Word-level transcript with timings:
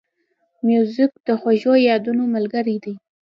موزیک 0.65 1.11
د 1.27 1.29
خوږو 1.39 1.73
یادونو 1.89 2.23
ملګری 2.35 2.77
دی. 2.83 2.93